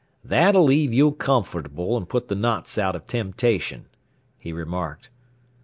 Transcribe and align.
"That'll 0.23 0.63
leave 0.63 0.91
you 0.91 1.11
comfortable, 1.11 1.95
and 1.95 2.09
put 2.09 2.27
the 2.27 2.33
knots 2.33 2.79
out 2.79 2.95
of 2.95 3.05
temptation," 3.05 3.85
he 4.39 4.51
remarked. 4.51 5.11